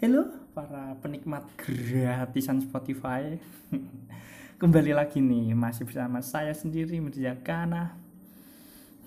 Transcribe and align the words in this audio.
Halo? 0.00 0.32
Para 0.56 0.96
penikmat 1.04 1.44
gratisan 1.60 2.64
Spotify. 2.64 3.36
Kembali 4.64 4.96
lagi 4.96 5.20
nih 5.20 5.52
masih 5.52 5.84
bersama 5.84 6.24
saya 6.24 6.56
sendiri 6.56 6.96
Mirza 7.04 7.36
Kana. 7.44 8.00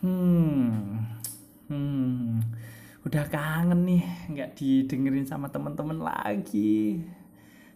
Hmm 0.06 1.02
Hmm. 1.66 2.46
Udah 3.10 3.26
kangen 3.26 3.90
nih 3.90 4.06
nggak 4.38 4.54
didengerin 4.54 5.26
sama 5.26 5.50
teman-teman 5.50 5.98
lagi. 5.98 7.02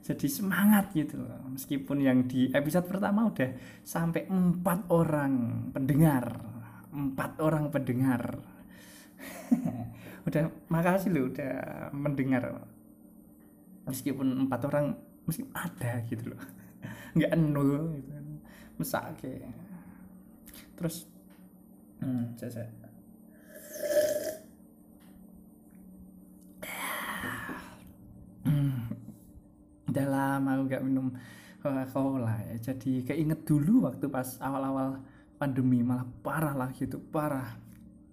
Jadi 0.05 0.29
semangat 0.29 0.93
gitu 0.93 1.18
loh. 1.18 1.41
Meskipun 1.49 1.97
yang 1.97 2.29
di 2.29 2.54
episode 2.54 2.86
pertama 2.86 3.34
udah 3.34 3.49
sampai 3.81 4.29
empat 4.29 4.93
orang 4.93 5.34
pendengar. 5.73 6.38
Empat 6.93 7.41
orang 7.41 7.73
pendengar. 7.73 8.37
Udah 10.27 10.54
makasih 10.69 11.15
loh 11.15 11.31
udah 11.31 11.87
mendengar 11.95 12.68
meskipun 13.87 14.46
empat 14.46 14.68
orang 14.68 15.00
mesti 15.23 15.47
ada 15.55 16.04
gitu 16.05 16.36
loh. 16.36 16.41
Nggak 17.18 17.32
nol 17.39 17.96
gitu 17.97 18.10
kan. 18.11 18.25
Mesake 18.77 19.36
terus 20.77 21.10
hmm, 22.05 22.37
saya, 22.37 22.51
saya. 22.54 22.69
Hmm, 28.46 28.86
udah 29.89 30.05
lama 30.05 30.49
aku 30.54 30.63
nggak 30.69 30.83
minum 30.85 31.07
Coca-Cola 31.57 32.38
ya. 32.53 32.55
Jadi 32.72 33.02
keinget 33.02 33.41
dulu 33.44 33.89
waktu 33.89 34.05
pas 34.08 34.38
awal-awal 34.38 35.02
pandemi 35.41 35.81
malah 35.81 36.05
parah 36.22 36.53
lah 36.53 36.69
gitu 36.77 37.02
parah. 37.02 37.58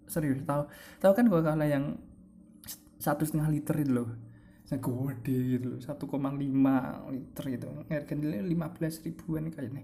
Serius 0.08 0.40
tahu 0.48 0.64
tahu 1.04 1.12
kan 1.12 1.28
Coca-Cola 1.28 1.68
yang 1.68 2.00
satu 2.96 3.28
setengah 3.28 3.52
liter 3.52 3.76
itu 3.84 3.92
loh 3.92 4.08
gede 4.68 5.36
gitu 5.56 5.76
loh 5.76 5.80
1,5 5.80 7.12
liter 7.12 7.44
gitu. 7.52 7.66
Harganya 7.88 8.40
15 8.40 9.04
ribuan 9.04 9.52
kayaknya. 9.52 9.82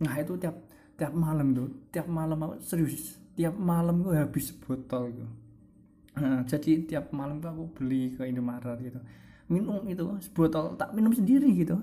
Nah 0.00 0.14
itu 0.18 0.38
tiap 0.38 0.56
tiap 0.94 1.12
malam 1.16 1.56
tuh 1.56 1.68
tiap 1.90 2.06
malam 2.06 2.60
serius 2.60 3.16
tiap 3.34 3.56
malam 3.56 4.04
gue 4.04 4.16
habis 4.16 4.52
botol 4.52 5.10
gitu. 5.10 5.28
Nah, 6.20 6.44
jadi 6.44 6.84
tiap 6.84 7.14
malam 7.16 7.40
tuh 7.40 7.48
aku 7.48 7.64
beli 7.80 8.12
ke 8.12 8.28
Indomaret 8.28 8.76
gitu. 8.82 9.00
Minum 9.48 9.80
itu 9.88 10.04
sebotol 10.20 10.76
tak 10.76 10.92
minum 10.92 11.14
sendiri 11.14 11.48
gitu. 11.56 11.80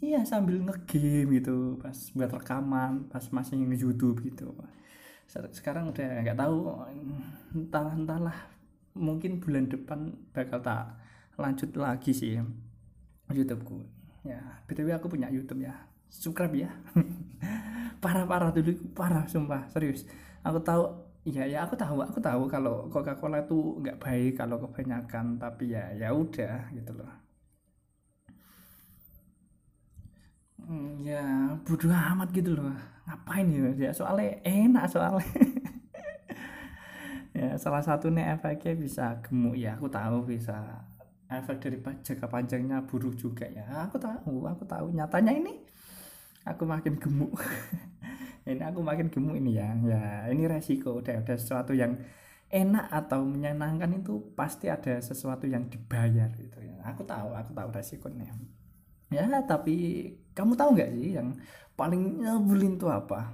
Iya 0.00 0.24
sambil 0.24 0.56
ngegame 0.64 1.40
gitu 1.40 1.76
pas 1.76 1.92
buat 2.16 2.32
rekaman 2.32 3.12
pas 3.12 3.20
masih 3.32 3.60
nge 3.60 3.84
YouTube 3.84 4.24
gitu 4.24 4.56
sekarang 5.54 5.94
udah 5.94 6.26
nggak 6.26 6.38
tahu 6.42 6.58
entah 7.54 7.94
entahlah 7.94 8.34
mungkin 8.98 9.38
bulan 9.38 9.70
depan 9.70 10.10
bakal 10.34 10.58
tak 10.58 10.98
lanjut 11.40 11.70
lagi 11.80 12.12
sih 12.12 12.38
YouTubeku. 13.32 13.80
Ya 14.26 14.60
btw 14.68 14.94
aku 14.94 15.08
punya 15.08 15.32
YouTube 15.32 15.64
ya. 15.64 15.74
Subscribe 16.10 16.68
ya. 16.68 16.70
Parah 18.02 18.24
parah 18.24 18.50
dulu 18.52 18.72
parah 18.96 19.24
sumpah. 19.28 19.68
Serius. 19.68 20.08
Aku 20.40 20.60
tahu 20.64 20.88
ya 21.28 21.44
ya 21.44 21.68
aku 21.68 21.76
tahu 21.76 22.00
aku 22.00 22.16
tahu 22.16 22.48
kalau 22.48 22.88
Coca 22.88 23.12
Cola 23.12 23.44
itu 23.44 23.76
nggak 23.76 24.00
baik 24.00 24.40
kalau 24.40 24.56
kebanyakan 24.56 25.36
tapi 25.36 25.76
ya 25.76 25.92
ya 25.92 26.08
udah 26.16 26.72
gitu 26.72 26.96
loh. 26.96 27.12
Hmm, 30.64 31.02
ya 31.04 31.56
bodoh 31.60 31.92
amat 31.92 32.28
gitu 32.32 32.56
loh. 32.56 32.72
Ngapain 33.04 33.46
ya? 33.52 33.88
Ya 33.88 33.90
soalnya 33.92 34.40
enak 34.44 34.84
soalnya. 34.88 35.28
Ya 37.30 37.54
salah 37.56 37.80
satunya 37.80 38.34
efeknya 38.34 38.74
bisa 38.74 39.22
gemuk 39.22 39.54
ya 39.54 39.78
aku 39.78 39.86
tahu 39.86 40.26
bisa 40.26 40.82
efek 41.30 41.56
dari 41.62 41.78
jangka 41.78 42.26
panjangnya 42.26 42.82
buruk 42.82 43.14
juga 43.14 43.46
ya. 43.46 43.86
Aku 43.86 44.02
tahu 44.02 44.50
aku 44.50 44.66
tahu. 44.66 44.90
Nyatanya 44.90 45.30
ini 45.30 45.62
aku 46.42 46.66
makin 46.66 46.98
gemuk. 46.98 47.38
Ini 48.40 48.66
aku 48.66 48.80
makin 48.82 49.12
gemuk 49.12 49.36
ini 49.36 49.60
ya. 49.60 49.68
Ya 49.84 50.26
ini 50.32 50.48
resiko. 50.48 50.98
Udah 50.98 51.22
ada 51.22 51.36
sesuatu 51.38 51.70
yang 51.76 52.00
enak 52.50 52.90
atau 52.90 53.22
menyenangkan 53.22 54.02
itu 54.02 54.34
pasti 54.34 54.66
ada 54.66 54.98
sesuatu 54.98 55.46
yang 55.46 55.70
dibayar 55.70 56.26
gitu 56.34 56.58
ya. 56.58 56.82
Aku 56.90 57.06
tahu 57.06 57.30
aku 57.36 57.54
tahu 57.54 57.68
resikonya. 57.70 58.32
Ya 59.12 59.28
tapi 59.46 60.08
kamu 60.34 60.58
tahu 60.58 60.74
nggak 60.74 60.90
sih 60.98 61.14
yang 61.14 61.36
paling 61.78 62.24
nyebelin 62.24 62.74
tuh 62.80 62.90
apa? 62.90 63.30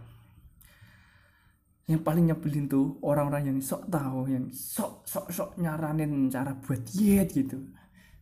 Yang 1.87 2.03
paling 2.03 2.25
nyebelin 2.29 2.67
tuh 2.67 2.99
orang-orang 3.01 3.56
yang 3.56 3.59
sok 3.62 3.89
tahu 3.89 4.27
yang 4.27 4.51
sok 4.53 5.06
sok 5.06 5.27
sok 5.33 5.51
nyaranin 5.56 6.29
cara 6.29 6.53
buat 6.59 6.83
diet 6.83 7.31
gitu 7.31 7.62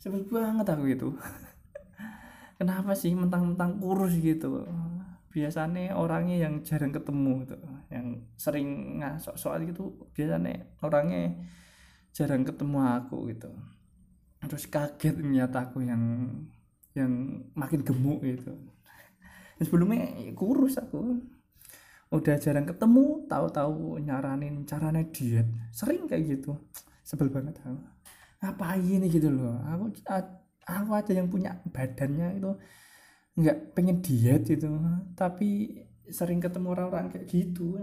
sebel 0.05 0.21
banget 0.29 0.69
aku 0.69 0.85
itu. 0.93 1.09
Kenapa 2.61 2.93
sih 2.93 3.17
mentang-mentang 3.17 3.81
kurus 3.81 4.13
gitu? 4.21 4.69
Biasanya 5.33 5.97
orangnya 5.97 6.45
yang 6.45 6.61
jarang 6.61 6.93
ketemu 6.93 7.49
gitu 7.49 7.57
yang 7.91 8.07
sering 8.37 9.01
ngasok 9.01 9.35
soal 9.35 9.65
gitu 9.67 9.97
biasanya 10.15 10.63
orangnya 10.85 11.41
jarang 12.13 12.45
ketemu 12.45 12.79
aku 13.01 13.33
gitu. 13.33 13.49
Terus 14.45 14.69
kaget 14.69 15.17
ternyata 15.17 15.73
aku 15.73 15.81
yang 15.83 16.05
yang 16.93 17.11
makin 17.57 17.81
gemuk 17.81 18.21
gitu. 18.23 18.53
Sebelumnya 19.57 20.05
kurus 20.37 20.77
aku. 20.77 21.25
Udah 22.13 22.39
jarang 22.39 22.69
ketemu 22.69 23.27
tahu-tahu 23.27 23.99
nyaranin 24.05 24.69
caranya 24.69 25.03
diet. 25.11 25.49
Sering 25.75 26.07
kayak 26.07 26.39
gitu. 26.39 26.55
Sebel 27.03 27.33
banget 27.33 27.59
aku 27.65 27.95
ngapain 28.45 29.01
nih 29.01 29.09
gitu 29.09 29.33
loh. 29.33 29.57
Aku 29.65 29.89
aku 30.69 30.91
aja 30.93 31.13
yang 31.17 31.33
punya 31.33 31.57
badannya 31.73 32.37
itu 32.37 32.53
nggak 33.41 33.73
pengen 33.73 34.05
diet 34.05 34.45
gitu. 34.45 34.69
Tapi 35.17 35.81
sering 36.13 36.45
ketemu 36.45 36.77
orang-orang 36.77 37.09
kayak 37.09 37.27
gitu. 37.33 37.81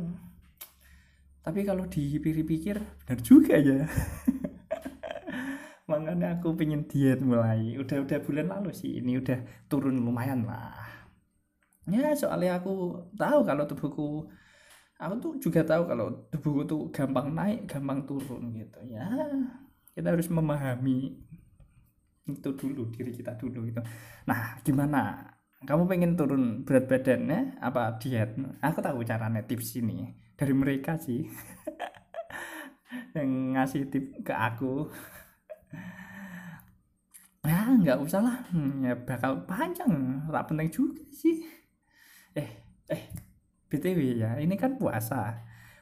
Tapi 1.41 1.65
kalau 1.65 1.89
dipikir-pikir 1.89 2.77
benar 2.77 3.19
juga 3.25 3.57
ya. 3.57 3.89
Makanya 5.89 6.37
aku 6.37 6.53
pengen 6.53 6.85
diet 6.85 7.25
mulai. 7.25 7.73
Udah 7.81 8.05
udah 8.05 8.19
bulan 8.21 8.53
lalu 8.53 8.71
sih. 8.71 9.01
Ini 9.01 9.17
udah 9.17 9.65
turun 9.65 9.97
lumayan 9.97 10.45
lah. 10.45 10.77
Ya 11.89 12.13
soalnya 12.13 12.61
aku 12.61 13.01
tahu 13.17 13.41
kalau 13.41 13.65
tubuhku 13.65 14.29
aku 15.01 15.13
tuh 15.17 15.33
juga 15.41 15.65
tahu 15.65 15.89
kalau 15.89 16.29
tubuhku 16.29 16.61
tuh 16.69 16.81
gampang 16.93 17.33
naik 17.33 17.65
gampang 17.65 18.05
turun 18.05 18.53
gitu. 18.53 18.77
Ya 18.85 19.09
kita 19.91 20.07
harus 20.13 20.27
memahami 20.31 21.19
itu 22.29 22.49
dulu 22.53 22.87
diri 22.93 23.11
kita 23.11 23.35
dulu 23.35 23.67
itu 23.67 23.81
nah 24.23 24.55
gimana? 24.63 25.27
Kamu 25.61 25.85
pengen 25.85 26.17
turun 26.17 26.65
berat 26.65 26.89
badannya 26.89 27.61
apa 27.61 28.01
diet? 28.01 28.33
Aku 28.65 28.81
tahu 28.81 29.05
caranya 29.05 29.45
tips 29.45 29.77
ini. 29.77 30.09
Dari 30.33 30.57
mereka 30.57 30.97
sih. 30.97 31.21
Yang 33.15 33.29
ngasih 33.53 33.83
tip 33.93 34.05
ke 34.25 34.33
aku. 34.33 34.89
Ya 37.41 37.73
nggak 37.73 38.05
usah 38.05 38.21
lah. 38.21 38.37
Hmm, 38.53 38.85
ya 38.85 38.93
bakal 38.93 39.45
panjang. 39.49 39.89
Tak 40.29 40.45
penting 40.49 40.69
juga 40.69 41.01
sih. 41.09 41.41
Eh 42.37 42.49
eh 42.85 43.03
btw 43.71 44.19
ya 44.19 44.35
ini 44.37 44.59
kan 44.59 44.75
puasa 44.75 45.39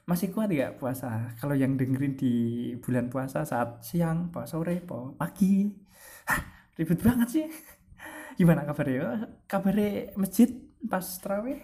masih 0.10 0.34
kuat 0.34 0.50
ya 0.50 0.74
puasa? 0.74 1.30
Kalau 1.38 1.54
yang 1.54 1.78
dengerin 1.78 2.18
di 2.18 2.34
bulan 2.82 3.14
puasa 3.14 3.46
saat 3.46 3.86
siang 3.86 4.34
apa 4.34 4.50
sore 4.50 4.82
apa 4.82 5.14
pagi. 5.14 5.70
Ribet 6.74 6.98
banget 7.06 7.30
sih. 7.30 7.48
Gimana 8.42 8.66
kabarnya? 8.66 9.30
Kabarnya 9.46 10.18
masjid 10.18 10.50
pas 10.90 11.06
terawih? 11.22 11.62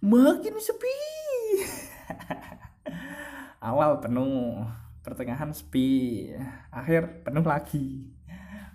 Makin 0.00 0.56
sepi. 0.56 0.96
Awal 3.68 4.00
penuh 4.00 4.64
pertengahan 5.04 5.52
sepi 5.52 6.32
akhir 6.72 7.28
penuh 7.28 7.44
lagi. 7.44 8.08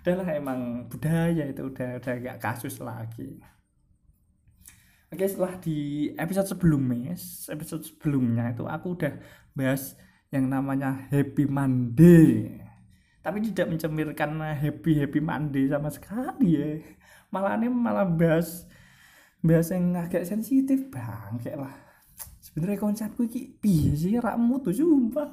Udahlah 0.06 0.30
emang 0.30 0.86
budaya 0.86 1.42
itu 1.42 1.74
udah 1.74 1.98
udah 1.98 2.14
gak 2.22 2.38
kasus 2.38 2.78
lagi 2.78 3.42
Oke 5.10 5.26
setelah 5.26 5.58
di 5.58 6.06
episode 6.14 6.54
sebelumnya 6.54 7.18
episode 7.50 7.82
sebelumnya 7.82 8.54
itu 8.54 8.62
aku 8.62 8.94
udah 8.94 9.18
bahas 9.58 9.98
yang 10.30 10.46
namanya 10.46 11.10
Happy 11.10 11.50
Monday. 11.50 12.62
Tapi 13.18 13.42
tidak 13.50 13.74
mencemirkan 13.74 14.38
happy 14.54 15.02
happy 15.02 15.18
Monday 15.18 15.66
sama 15.66 15.90
sekali 15.90 16.54
ya. 16.54 16.78
Malah 17.34 17.58
ini 17.58 17.66
malah 17.66 18.06
bahas 18.06 18.70
bahas 19.42 19.74
yang 19.74 19.98
agak 19.98 20.22
sensitif 20.30 20.86
bang 20.94 21.42
kayak 21.42 21.58
lah. 21.58 21.74
Sebenarnya 22.38 22.78
konsepku 22.78 23.26
iki 23.26 23.58
piye 23.58 23.98
sih? 23.98 24.14
Rakmu 24.14 24.62
tuh 24.62 24.78
sumpah. 24.78 25.26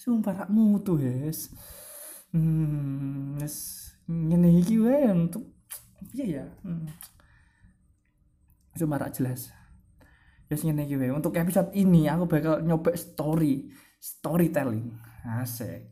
Sumpah 0.00 0.48
rakmu 0.48 0.80
tuh 0.80 1.04
yes. 1.04 1.52
Hmm 2.32 3.36
yes. 3.44 3.92
Ngene 4.08 4.56
iki 4.56 4.80
untuk 5.12 5.52
iya 6.16 6.40
ya? 6.40 6.44
Hmm 6.64 6.88
cuma 8.76 9.00
rak 9.00 9.16
jelas. 9.16 9.50
Ya 10.46 10.54
ngene 10.54 10.86
iki 10.86 10.94
untuk 11.10 11.34
episode 11.34 11.74
ini 11.74 12.06
aku 12.06 12.30
bakal 12.30 12.62
nyoba 12.62 12.94
story 12.94 13.66
storytelling. 13.98 14.94
Asik. 15.26 15.90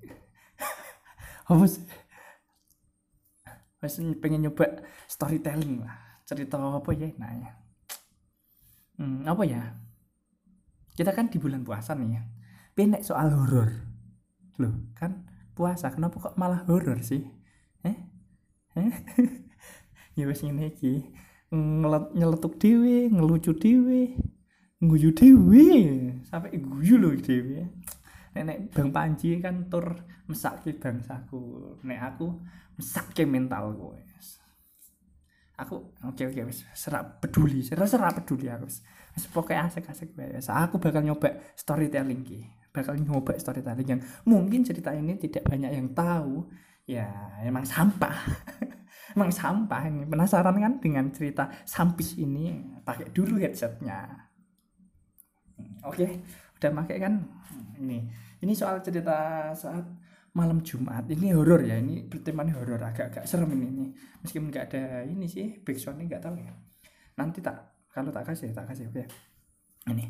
Apa 1.50 1.64
sih? 1.66 1.82
Pengen 4.22 4.46
nyoba 4.46 4.86
storytelling 5.10 5.82
lah. 5.82 6.22
Cerita 6.24 6.56
apa 6.56 6.88
ya? 6.96 7.12
Nah 7.20 7.52
hmm, 8.96 9.28
apa 9.28 9.44
ya? 9.44 9.60
Kita 10.96 11.12
kan 11.12 11.28
di 11.28 11.36
bulan 11.36 11.60
puasa 11.60 11.92
nih 11.92 12.16
ya. 12.16 12.22
Pendek 12.72 13.04
soal 13.04 13.28
horor. 13.28 13.68
Loh 14.56 14.88
kan 14.96 15.28
puasa 15.52 15.92
kenapa 15.92 16.16
kok 16.16 16.38
malah 16.40 16.64
horor 16.64 17.04
sih? 17.04 17.28
Eh? 17.84 17.96
Eh? 18.78 18.92
Ya 20.14 20.30
wes 20.30 20.46
ini 20.46 20.70
ngelet 21.54 22.10
nyeletuk 22.18 22.58
dewe 22.58 23.06
ngelucu 23.14 23.54
dewe 23.54 24.18
nguyu 24.82 25.14
dewe 25.14 25.66
sampai 26.26 26.58
guyu 26.58 26.98
loh 26.98 27.14
dewe 27.14 27.70
nenek 28.34 28.74
bang 28.74 28.90
Panji 28.90 29.38
kan 29.38 29.70
tur 29.70 29.94
mesake 30.26 30.74
bangsaku. 30.74 31.78
Nek 31.86 32.00
aku 32.02 32.26
mesake 32.76 33.22
mentalku 33.24 33.94
wes. 33.94 34.42
Aku 35.54 35.94
oke 36.02 36.22
oke 36.26 36.40
wes. 36.50 36.66
Serak 36.74 37.22
peduli 37.22 37.62
serak 37.62 37.86
serak 37.86 38.12
peduli 38.18 38.50
aku 38.50 38.66
wes. 38.66 38.82
Pokoknya 39.30 39.70
asik 39.70 39.86
asik 39.86 40.10
wes. 40.18 40.50
Aku 40.50 40.82
bakal 40.82 41.06
nyoba 41.06 41.54
storytelling 41.54 42.26
ki 42.26 42.42
bakal 42.74 42.98
nyoba 42.98 43.38
storytelling 43.38 43.86
yang 43.86 44.02
mungkin 44.26 44.66
cerita 44.66 44.90
ini 44.90 45.14
tidak 45.14 45.46
banyak 45.46 45.70
yang 45.70 45.94
tahu. 45.94 46.50
Ya 46.84 47.08
emang 47.40 47.64
sampah 47.64 48.12
emang 49.14 49.30
sampah 49.30 49.82
ini. 49.86 50.04
Penasaran 50.04 50.58
kan 50.58 50.72
dengan 50.82 51.08
cerita 51.14 51.50
sampis 51.64 52.18
ini? 52.18 52.54
Pakai 52.82 53.14
dulu 53.14 53.38
headsetnya. 53.38 54.10
Oke. 55.86 55.96
Okay, 55.96 56.10
udah 56.60 56.70
pakai 56.84 56.96
kan? 57.00 57.14
Ini. 57.78 57.98
Ini 58.44 58.52
soal 58.52 58.82
cerita 58.84 59.50
saat 59.54 59.86
malam 60.34 60.60
Jumat. 60.66 61.06
Ini 61.06 61.32
horor 61.32 61.62
ya. 61.62 61.78
Ini 61.78 62.10
berteman 62.10 62.50
horor. 62.52 62.82
Agak-agak 62.82 63.24
serem 63.24 63.54
ini, 63.54 63.66
ini 63.70 63.86
meskipun 64.20 64.50
nggak 64.50 64.64
ada 64.74 64.84
ini 65.06 65.30
sih 65.30 65.62
backsoundnya 65.62 66.04
nggak 66.10 66.22
tahu 66.22 66.36
ya. 66.42 66.52
Nanti 67.16 67.38
tak 67.38 67.88
kalau 67.94 68.10
tak 68.10 68.26
kasih 68.26 68.50
tak 68.50 68.66
kasih 68.68 68.90
oke. 68.90 68.98
Okay. 68.98 69.06
ini. 69.94 70.06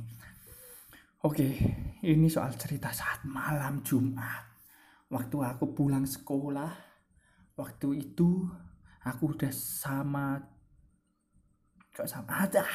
Oke 1.24 1.48
ini 2.04 2.28
soal 2.28 2.52
cerita 2.60 2.92
saat 2.92 3.24
malam 3.24 3.80
Jumat. 3.80 4.52
Waktu 5.08 5.36
aku 5.40 5.72
pulang 5.72 6.04
sekolah 6.04 6.72
waktu 7.56 7.88
itu 7.96 8.44
aku 9.04 9.36
udah 9.36 9.52
sama 9.52 10.40
kok 11.94 12.10
sama 12.10 12.48
aja 12.48 12.66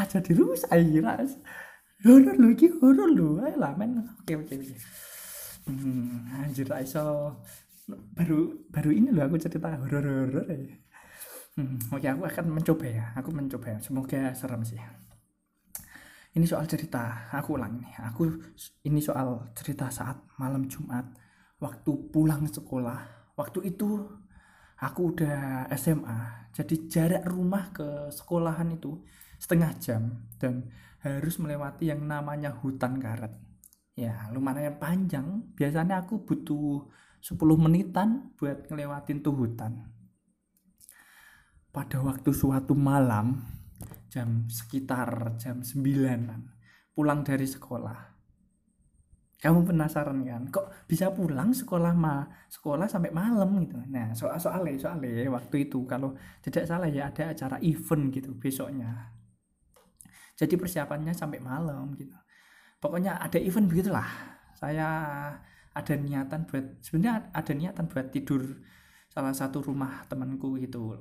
aja 0.00 0.18
dirusak 0.18 0.66
aja 0.74 1.14
horor 2.04 2.36
lu 2.36 2.48
iki 2.56 2.68
horor 2.80 3.10
lu 3.12 3.40
ayo 3.44 3.56
lah 3.60 3.76
men. 3.76 4.00
Oke 4.24 4.32
oke 4.40 4.54
oke. 4.56 4.76
Hmm, 5.68 6.32
anjir 6.32 6.68
iso. 6.80 7.36
Baru 8.16 8.64
baru 8.70 8.90
ini 8.94 9.12
loh 9.12 9.26
aku 9.28 9.36
cerita 9.36 9.74
horor 9.74 10.04
horor 10.04 10.46
ya 10.46 10.78
hmm, 11.58 11.90
oke 11.90 12.06
aku 12.06 12.22
akan 12.30 12.44
mencoba 12.54 12.86
ya 12.86 13.04
aku 13.18 13.28
mencoba 13.34 13.66
ya. 13.76 13.78
Semoga 13.82 14.32
serem 14.32 14.62
sih. 14.64 14.80
Ini 16.30 16.46
soal 16.46 16.64
cerita 16.70 17.28
aku 17.34 17.58
ulang 17.58 17.82
nih. 17.82 17.92
Aku 18.14 18.30
ini 18.86 19.02
soal 19.02 19.50
cerita 19.52 19.90
saat 19.90 20.16
malam 20.38 20.70
Jumat 20.70 21.04
waktu 21.58 21.90
pulang 22.14 22.46
sekolah. 22.48 23.34
Waktu 23.34 23.74
itu 23.74 24.08
aku 24.80 25.12
udah 25.12 25.68
SMA 25.76 26.40
jadi 26.50 26.74
jarak 26.90 27.24
rumah 27.30 27.70
ke 27.70 28.10
sekolahan 28.10 28.74
itu 28.74 29.00
setengah 29.40 29.72
jam 29.80 30.28
dan 30.36 30.68
harus 31.00 31.40
melewati 31.40 31.88
yang 31.88 32.04
namanya 32.04 32.52
hutan 32.52 33.00
karet. 33.00 33.32
Ya 33.96 34.28
lumayan 34.34 34.76
panjang. 34.76 35.56
Biasanya 35.56 36.04
aku 36.04 36.26
butuh 36.26 36.90
10 37.24 37.36
menitan 37.56 38.34
buat 38.36 38.68
ngelewatin 38.68 39.24
tuh 39.24 39.32
hutan. 39.32 39.88
Pada 41.70 42.02
waktu 42.02 42.34
suatu 42.34 42.74
malam 42.76 43.46
jam 44.10 44.50
sekitar 44.50 45.38
jam 45.38 45.62
9 45.62 46.92
pulang 46.92 47.22
dari 47.22 47.46
sekolah 47.46 48.19
kamu 49.40 49.72
penasaran 49.72 50.20
kan? 50.20 50.42
Kok 50.52 50.84
bisa 50.84 51.08
pulang 51.16 51.56
sekolah 51.56 51.96
ma 51.96 52.28
sekolah 52.52 52.84
sampai 52.84 53.08
malam 53.08 53.56
gitu? 53.64 53.80
Nah 53.88 54.12
soal 54.12 54.36
soalnya 54.36 54.76
soalnya 54.76 55.32
waktu 55.32 55.64
itu 55.64 55.88
kalau 55.88 56.12
tidak 56.44 56.68
salah 56.68 56.92
ya 56.92 57.08
ada 57.08 57.32
acara 57.32 57.56
event 57.64 58.12
gitu 58.12 58.36
besoknya. 58.36 59.16
Jadi 60.36 60.54
persiapannya 60.60 61.16
sampai 61.16 61.40
malam 61.40 61.96
gitu. 61.96 62.12
Pokoknya 62.84 63.16
ada 63.16 63.40
event 63.40 63.64
begitulah. 63.64 64.08
Saya 64.52 64.88
ada 65.72 65.94
niatan 65.96 66.44
buat 66.44 66.84
sebenarnya 66.84 67.32
ada 67.32 67.52
niatan 67.56 67.88
buat 67.88 68.12
tidur 68.12 68.44
salah 69.08 69.32
satu 69.32 69.64
rumah 69.64 70.04
temanku 70.04 70.60
gitu. 70.60 71.00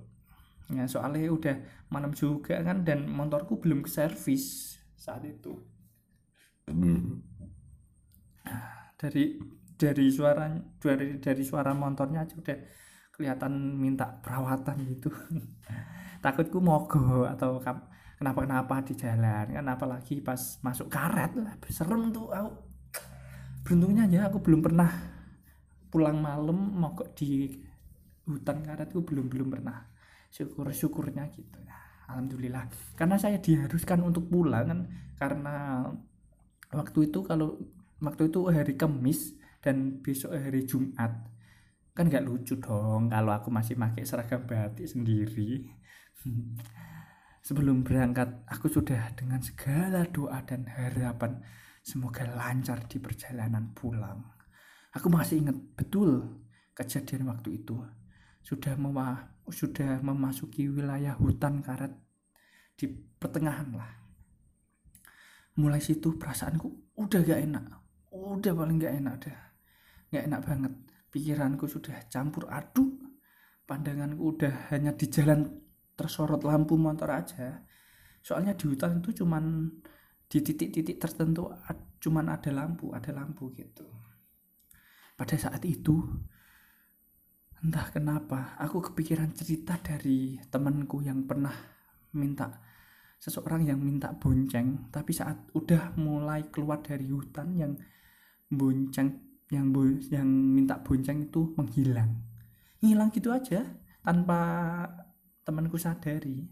Ya 0.71 0.87
soalnya 0.87 1.27
udah 1.27 1.55
malam 1.91 2.15
juga 2.15 2.55
kan 2.63 2.87
dan 2.87 3.03
motorku 3.03 3.59
belum 3.59 3.83
ke 3.83 3.91
servis 3.91 4.79
saat 4.95 5.27
itu 5.27 5.59
dari 8.99 9.39
dari 9.79 10.11
suara 10.11 10.51
dari 10.75 11.23
dari 11.23 11.43
suara 11.47 11.71
motornya 11.71 12.27
aja 12.27 12.35
udah 12.35 12.57
kelihatan 13.15 13.79
minta 13.79 14.19
perawatan 14.19 14.75
gitu. 14.91 15.07
Takutku 16.23 16.59
mogok 16.59 17.31
atau 17.31 17.63
kenapa-kenapa 18.19 18.83
di 18.83 18.93
jalan 18.99 19.55
kan 19.55 19.65
apalagi 19.71 20.19
pas 20.19 20.59
masuk 20.59 20.91
karet 20.91 21.31
lah 21.39 21.55
serem 21.71 22.11
tuh 22.11 22.27
aku. 22.27 22.51
Beruntungnya 23.63 24.03
aja 24.11 24.27
aku 24.27 24.43
belum 24.43 24.59
pernah 24.59 24.91
pulang 25.87 26.19
malam 26.19 26.75
mau 26.75 26.91
kok 26.91 27.15
di 27.15 27.47
hutan 28.27 28.59
karet 28.59 28.91
tuh 28.91 29.07
belum 29.07 29.31
belum 29.31 29.47
pernah. 29.47 29.87
Syukur 30.27 30.75
syukurnya 30.75 31.31
gitu. 31.31 31.59
Alhamdulillah. 32.11 32.67
Karena 32.99 33.15
saya 33.15 33.39
diharuskan 33.39 34.03
untuk 34.03 34.27
pulang 34.27 34.67
kan 34.67 34.79
karena 35.15 35.87
waktu 36.75 37.07
itu 37.07 37.23
kalau 37.23 37.78
waktu 37.99 38.31
itu 38.31 38.39
hari 38.47 38.73
Kamis 38.79 39.35
dan 39.59 39.99
besok 39.99 40.35
hari 40.35 40.63
Jumat 40.63 41.29
kan 41.91 42.07
nggak 42.07 42.23
lucu 42.23 42.55
dong 42.59 43.11
kalau 43.11 43.35
aku 43.35 43.51
masih 43.51 43.75
pakai 43.75 44.07
seragam 44.07 44.47
batik 44.47 44.87
sendiri 44.87 45.67
Sebelum 47.39 47.81
berangkat, 47.87 48.45
aku 48.51 48.67
sudah 48.67 49.15
dengan 49.15 49.39
segala 49.39 50.03
doa 50.11 50.43
dan 50.43 50.67
harapan 50.67 51.39
semoga 51.79 52.27
lancar 52.27 52.83
di 52.85 52.99
perjalanan 52.99 53.71
pulang. 53.71 54.21
Aku 54.93 55.07
masih 55.07 55.41
ingat 55.41 55.57
betul 55.73 56.29
kejadian 56.75 57.31
waktu 57.31 57.63
itu. 57.63 57.79
Sudah 58.43 58.75
mema 58.75 59.33
sudah 59.49 59.97
memasuki 60.05 60.69
wilayah 60.69 61.17
hutan 61.17 61.65
karet 61.65 61.89
di 62.77 62.85
pertengahan 62.91 63.73
lah. 63.73 63.97
Mulai 65.57 65.81
situ 65.81 66.21
perasaanku 66.21 66.99
udah 67.01 67.19
gak 67.25 67.41
enak. 67.49 67.65
Udah 68.29 68.53
paling 68.53 68.77
gak 68.77 68.93
enak 69.01 69.15
dah. 69.25 69.39
Gak 70.13 70.23
enak 70.29 70.41
banget. 70.45 70.73
Pikiranku 71.09 71.65
sudah 71.65 71.97
campur 72.13 72.45
aduk. 72.45 72.93
Pandanganku 73.65 74.37
udah 74.37 74.69
hanya 74.73 74.93
di 74.93 75.09
jalan 75.09 75.45
tersorot 75.99 76.47
lampu 76.47 76.79
motor 76.79 77.11
aja 77.11 77.59
soalnya 78.23 78.55
di 78.55 78.71
hutan 78.71 79.03
itu 79.03 79.23
cuman 79.23 79.67
di 80.31 80.39
titik-titik 80.39 80.95
tertentu 80.95 81.51
cuman 81.99 82.31
ada 82.31 82.51
lampu 82.55 82.95
ada 82.95 83.11
lampu 83.11 83.51
gitu 83.55 83.83
pada 85.19 85.35
saat 85.35 85.59
itu 85.67 85.99
entah 87.59 87.91
kenapa 87.91 88.55
aku 88.55 88.91
kepikiran 88.91 89.35
cerita 89.35 89.75
dari 89.83 90.39
temanku 90.47 91.03
yang 91.03 91.27
pernah 91.27 91.51
minta 92.15 92.55
seseorang 93.19 93.67
yang 93.67 93.83
minta 93.83 94.15
bonceng 94.15 94.87
tapi 94.95 95.11
saat 95.11 95.51
udah 95.51 95.99
mulai 95.99 96.47
keluar 96.47 96.79
dari 96.79 97.11
hutan 97.11 97.51
yang 97.51 97.75
bonceng 98.49 99.21
yang 99.49 99.69
bo, 99.69 99.85
yang 100.09 100.25
minta 100.25 100.77
bonceng 100.81 101.29
itu 101.29 101.53
menghilang. 101.57 102.17
Hilang 102.81 103.09
gitu 103.13 103.29
aja 103.29 103.65
tanpa 104.01 104.41
temanku 105.45 105.77
sadari. 105.77 106.45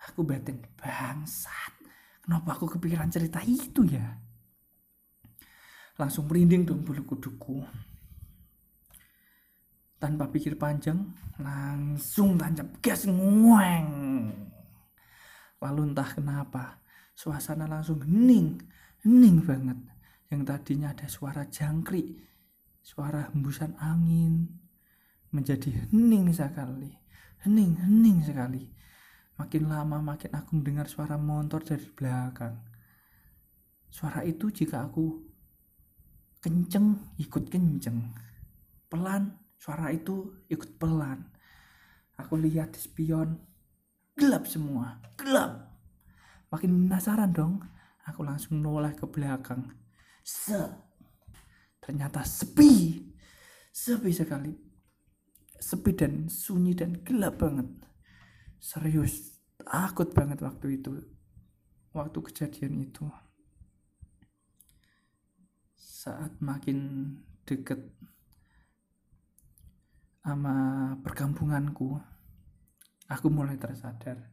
Aku 0.00 0.24
batin 0.24 0.64
bangsat 0.80 1.80
kenapa 2.24 2.56
aku 2.56 2.78
kepikiran 2.78 3.12
cerita 3.12 3.44
itu 3.44 3.84
ya? 3.84 4.16
Langsung 6.00 6.30
merinding 6.30 6.64
dong 6.64 6.80
bulu 6.86 7.04
kuduku. 7.04 7.60
Tanpa 10.00 10.32
pikir 10.32 10.56
panjang 10.56 10.96
langsung 11.36 12.40
tancap 12.40 12.80
gas 12.80 13.04
ngueng. 13.04 13.90
Lalu 15.60 15.92
entah 15.92 16.08
kenapa 16.08 16.80
suasana 17.12 17.68
langsung 17.68 18.00
hening 18.00 18.56
hening 19.04 19.44
banget 19.44 19.89
yang 20.30 20.46
tadinya 20.46 20.94
ada 20.94 21.10
suara 21.10 21.46
jangkrik 21.50 22.16
suara 22.80 23.28
hembusan 23.34 23.76
angin 23.82 24.46
menjadi 25.34 25.90
hening 25.90 26.30
sekali 26.32 27.00
hening 27.44 27.72
hening 27.80 28.20
sekali. 28.20 28.68
Makin 29.40 29.72
lama 29.72 30.04
makin 30.04 30.36
aku 30.36 30.60
mendengar 30.60 30.84
suara 30.84 31.16
motor 31.16 31.64
dari 31.64 31.88
belakang. 31.96 32.60
Suara 33.88 34.20
itu 34.28 34.52
jika 34.52 34.84
aku 34.84 35.24
kenceng 36.44 37.16
ikut 37.16 37.48
kenceng. 37.48 38.12
Pelan 38.92 39.32
suara 39.56 39.88
itu 39.88 40.44
ikut 40.52 40.76
pelan. 40.76 41.24
Aku 42.20 42.36
lihat 42.36 42.76
di 42.76 42.80
spion 42.84 43.40
gelap 44.12 44.44
semua 44.44 45.00
gelap. 45.16 45.72
Makin 46.52 46.84
penasaran 46.84 47.32
dong 47.32 47.64
aku 48.04 48.20
langsung 48.20 48.60
noleh 48.60 48.92
ke 48.92 49.08
belakang 49.08 49.79
se. 50.22 50.60
Ternyata 51.80 52.22
sepi. 52.22 53.00
Sepi 53.72 54.10
sekali. 54.12 54.52
Sepi 55.60 55.90
dan 55.96 56.28
sunyi 56.28 56.76
dan 56.76 57.00
gelap 57.04 57.40
banget. 57.40 57.68
Serius 58.60 59.40
takut 59.60 60.12
banget 60.12 60.40
waktu 60.44 60.80
itu. 60.80 60.92
Waktu 61.92 62.18
kejadian 62.20 62.80
itu. 62.80 63.08
Saat 65.76 66.40
makin 66.40 67.12
deket 67.44 67.80
sama 70.20 70.94
perkampunganku 71.02 71.96
aku 73.10 73.26
mulai 73.28 73.58
tersadar. 73.58 74.30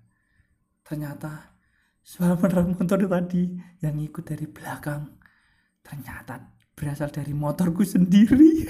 Ternyata 0.86 1.58
suara 2.06 2.38
penerang 2.38 2.78
motor 2.78 3.02
tadi 3.10 3.58
yang 3.84 3.98
ikut 4.00 4.24
dari 4.24 4.48
belakang 4.48 5.18
ternyata 5.88 6.52
berasal 6.76 7.08
dari 7.10 7.32
motorku 7.32 7.88
sendiri. 7.88 8.68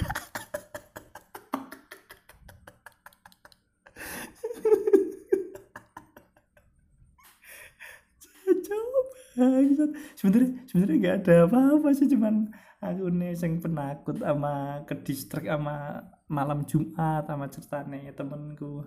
Sebenarnya 10.17 10.65
sebenarnya 10.65 10.97
nggak 10.97 11.17
ada 11.21 11.35
apa-apa 11.45 11.93
sih 11.93 12.09
cuman 12.09 12.49
aku 12.81 13.05
nih 13.13 13.37
yang 13.37 13.61
penakut 13.61 14.17
sama 14.17 14.81
ke 14.89 14.97
distrik 15.05 15.45
sama 15.45 16.01
malam 16.25 16.65
Jumat 16.65 17.29
sama 17.29 17.45
ceritanya 17.45 18.17
temenku 18.17 18.81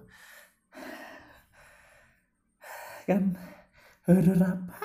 kan 3.06 3.34
horor 4.06 4.42
apa 4.42 4.78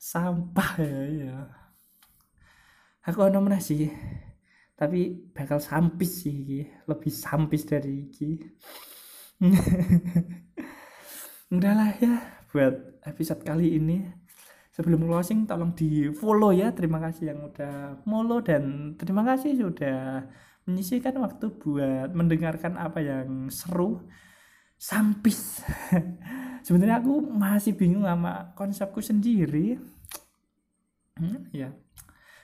sampah 0.00 0.72
ya 0.80 1.00
ya 1.08 1.38
aku 3.02 3.18
ono 3.26 3.38
mana 3.42 3.58
sih 3.58 3.90
tapi 4.82 5.30
bakal 5.30 5.62
sampis 5.62 6.26
sih 6.26 6.66
lebih 6.90 7.12
sampis 7.14 7.62
dari 7.62 8.10
iki. 8.10 8.34
Udahlah 11.54 11.94
ya 12.02 12.18
buat 12.50 12.98
episode 13.06 13.46
kali 13.46 13.78
ini. 13.78 14.02
Sebelum 14.74 15.06
closing 15.06 15.46
tolong 15.46 15.70
di 15.78 16.10
follow 16.10 16.50
ya. 16.50 16.74
Terima 16.74 16.98
kasih 16.98 17.30
yang 17.30 17.46
udah 17.46 18.02
follow 18.02 18.42
dan 18.42 18.96
terima 18.98 19.22
kasih 19.22 19.54
sudah 19.54 20.26
menyisihkan 20.66 21.14
waktu 21.22 21.46
buat 21.62 22.10
mendengarkan 22.10 22.74
apa 22.74 22.98
yang 22.98 23.54
seru 23.54 24.02
sampis. 24.74 25.62
Sebenarnya 26.66 26.98
aku 26.98 27.22
masih 27.22 27.78
bingung 27.78 28.02
sama 28.02 28.50
konsepku 28.58 28.98
sendiri. 28.98 29.78
Hmm, 31.14 31.46
ya 31.54 31.70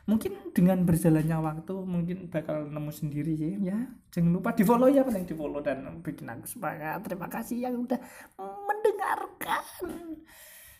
mungkin 0.08 0.32
dengan 0.56 0.88
berjalannya 0.88 1.36
waktu 1.36 1.74
mungkin 1.84 2.32
bakal 2.32 2.64
nemu 2.64 2.88
sendiri 2.88 3.36
sih. 3.36 3.60
Ya. 3.60 3.76
Jangan 4.08 4.40
lupa 4.40 4.56
di 4.56 4.64
follow 4.64 4.88
ya 4.88 5.04
paling 5.04 5.28
di 5.28 5.36
follow 5.36 5.60
dan 5.60 5.84
bikin 6.00 6.32
aku 6.32 6.48
semangat. 6.48 7.04
Terima 7.04 7.28
kasih 7.28 7.68
yang 7.68 7.84
udah 7.84 8.00
mendengarkan. 8.40 9.64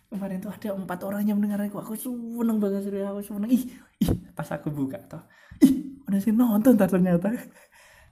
Kemarin 0.08 0.40
tuh 0.40 0.48
ada 0.48 0.68
empat 0.72 1.00
orang 1.04 1.28
yang 1.28 1.36
mendengar 1.36 1.60
aku. 1.60 1.76
Aku 1.84 1.92
seneng 1.92 2.56
banget 2.56 2.88
sih 2.88 3.04
aku 3.04 3.20
seneng. 3.20 3.52
Ih 3.52 3.68
ih 4.00 4.10
pas 4.32 4.48
aku 4.48 4.72
buka 4.72 4.96
toh 5.04 5.20
ih 5.60 6.00
udah 6.08 6.20
sih 6.24 6.32
nonton 6.32 6.80
ternyata. 6.80 7.28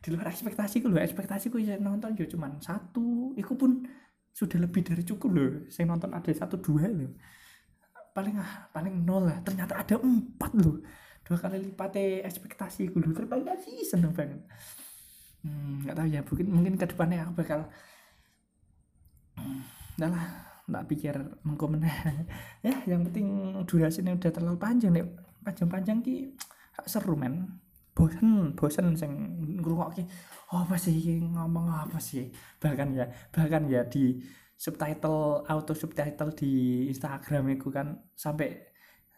Di 0.04 0.12
luar 0.12 0.28
ekspektasiku 0.28 0.92
loh. 0.92 1.00
Ekspektasiku 1.00 1.56
ya 1.56 1.80
nonton 1.80 2.12
ya 2.12 2.28
cuman 2.28 2.60
satu. 2.60 3.32
Itu 3.40 3.56
pun 3.56 3.88
sudah 4.36 4.60
lebih 4.60 4.84
dari 4.84 5.00
cukup 5.00 5.32
loh. 5.32 5.64
Saya 5.72 5.88
nonton 5.88 6.12
ada 6.12 6.28
satu 6.28 6.60
dua 6.60 6.92
loh. 6.92 7.16
Paling 8.12 8.36
ah 8.36 8.68
paling 8.68 9.00
nol 9.00 9.32
lah. 9.32 9.40
Ternyata 9.40 9.80
ada 9.80 9.96
empat 9.96 10.52
loh 10.60 10.84
dua 11.26 11.36
kali 11.42 11.58
lipat 11.58 11.98
ekspektasiku 12.22 13.02
loh 13.02 13.10
terima 13.10 13.42
kasih 13.42 13.82
seneng 13.82 14.14
banget. 14.14 14.38
Hmm, 15.42 15.82
nggak 15.82 15.96
tahu 15.98 16.06
ya 16.06 16.20
mungkin 16.22 16.46
mungkin 16.54 16.74
ke 16.78 16.86
depannya 16.86 17.26
aku 17.26 17.42
bakal 17.42 17.60
hmm, 19.34 19.60
lah 19.98 20.26
nggak 20.66 20.86
pikir 20.90 21.14
mengkomen 21.46 21.82
ya 22.66 22.74
yang 22.86 23.06
penting 23.06 23.26
durasinya 23.66 24.14
udah 24.14 24.30
terlalu 24.30 24.58
panjang 24.58 24.94
nih 24.94 25.06
panjang-panjang 25.42 25.98
ki 26.02 26.34
seru 26.86 27.18
men. 27.18 27.62
Bosan 27.96 28.52
bosan 28.52 28.92
sing 28.92 29.08
ngrungokke 29.56 30.04
oh, 30.52 30.68
apa 30.68 30.76
sih 30.76 31.16
ngomong 31.22 31.66
apa 31.72 31.96
sih? 31.96 32.28
Bahkan 32.60 32.92
ya 32.92 33.08
bahkan 33.32 33.64
ya 33.64 33.88
di 33.88 34.20
subtitle 34.52 35.48
auto 35.48 35.72
subtitle 35.72 36.32
di 36.36 36.84
Instagram 36.92 37.56
itu 37.56 37.72
kan 37.72 37.96
sampai 38.12 38.65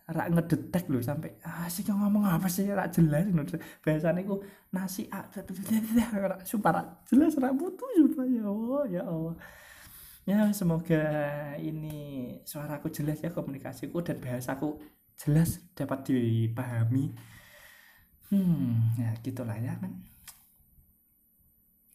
rak 0.09 0.33
ngedetek 0.33 0.89
loh 0.89 1.05
sampai 1.05 1.37
ah 1.45 1.69
sih 1.69 1.85
ngomong 1.85 2.25
apa 2.25 2.49
sih? 2.49 2.65
Rak 2.65 2.97
jelas. 2.97 3.29
Bahasanya 3.85 4.25
itu 4.25 4.41
nasi 4.73 5.05
ah 5.13 5.29
supaya 6.49 6.97
jelas 7.05 7.37
rak 7.37 7.53
butuh 7.53 7.89
supaya 8.09 8.29
ya 8.33 8.45
Allah 8.49 8.83
ya 8.89 9.03
Allah. 9.05 9.35
Ya 10.25 10.41
semoga 10.53 11.05
ini 11.61 12.37
suaraku 12.45 12.89
jelas 12.89 13.21
ya 13.21 13.33
komunikasiku 13.33 14.01
dan 14.01 14.17
bahasaku 14.21 14.81
jelas 15.21 15.61
dapat 15.77 16.09
dipahami. 16.09 17.13
Hmm 18.33 18.97
ya 18.97 19.13
gitulah 19.21 19.57
ya 19.57 19.77
kan 19.77 19.93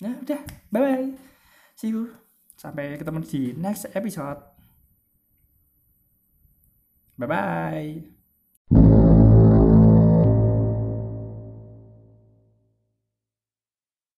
ya 0.01 0.09
udah 0.21 0.41
bye 0.69 0.81
bye 0.81 1.09
see 1.73 1.89
you. 1.89 2.13
Sampai 2.53 2.93
ketemu 3.01 3.25
di 3.25 3.57
next 3.57 3.89
episode 3.97 4.52
bye 7.17 7.27
bye 7.27 8.12